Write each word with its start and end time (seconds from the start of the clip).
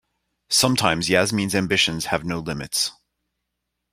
Sometimes 0.49 1.09
Yasmin's 1.09 1.53
ambitions 1.53 2.05
have 2.07 2.25
no 2.25 2.39
limits. 2.39 2.91